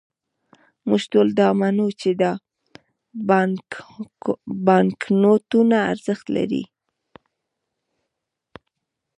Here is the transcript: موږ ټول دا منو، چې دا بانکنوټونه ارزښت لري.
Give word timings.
موږ 0.87 1.01
ټول 1.11 1.27
دا 1.39 1.49
منو، 1.59 1.87
چې 1.99 2.09
دا 2.21 2.31
بانکنوټونه 4.67 5.77
ارزښت 5.91 6.25
لري. 6.37 6.63